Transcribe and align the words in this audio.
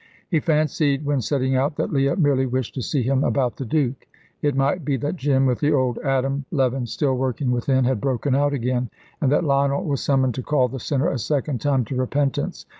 He 0.31 0.39
fancied, 0.39 1.05
when 1.05 1.21
setting 1.21 1.55
out, 1.55 1.75
that 1.75 1.93
Leah 1.93 2.15
merely 2.15 2.47
wished 2.47 2.73
to 2.73 2.81
see 2.81 3.03
him 3.03 3.23
about 3.23 3.57
the 3.57 3.65
Duke. 3.65 4.07
It 4.41 4.55
might 4.55 4.83
be 4.83 4.97
that 4.97 5.15
Jim, 5.15 5.45
with 5.45 5.59
the 5.59 5.73
Old 5.73 5.99
Adam 5.99 6.43
leaven 6.49 6.87
still 6.87 7.13
working 7.15 7.51
within, 7.51 7.85
had 7.85 8.01
broken 8.01 8.33
out 8.33 8.51
again, 8.51 8.89
and 9.21 9.31
that 9.31 9.43
Lionel 9.43 9.83
was 9.83 10.01
summoned 10.01 10.33
to 10.33 10.41
call 10.41 10.67
the 10.69 10.79
sinner 10.79 11.07
a 11.09 11.19
second 11.19 11.61
time 11.61 11.85
to 11.85 11.95
repentance. 11.95 12.65